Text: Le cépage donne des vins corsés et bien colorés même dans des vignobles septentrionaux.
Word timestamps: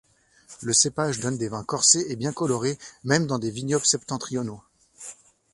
Le 0.63 0.73
cépage 0.73 1.19
donne 1.19 1.37
des 1.37 1.47
vins 1.47 1.63
corsés 1.63 2.03
et 2.11 2.15
bien 2.15 2.33
colorés 2.33 2.79
même 3.03 3.27
dans 3.27 3.37
des 3.37 3.51
vignobles 3.51 3.85
septentrionaux. 3.85 4.63